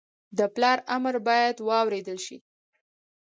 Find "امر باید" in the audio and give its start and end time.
0.95-1.55